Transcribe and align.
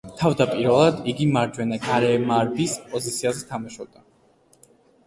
თავდაპირველად, 0.19 1.03
იგი 1.13 1.27
მარჯვენა 1.35 1.79
გარემარბის 1.85 2.75
პოზიციაზე 2.89 3.49
თამაშობდა. 3.53 4.07